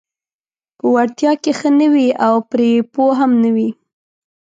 [0.77, 3.69] په وړتیا کې ښه نه وي او پرې پوه هم نه وي: